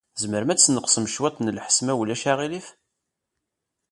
[0.15, 2.67] Tzemrem ad tesneqsem cwiṭ n lḥess, ma ulac aɣilif?